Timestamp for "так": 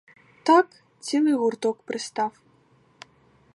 0.43-0.83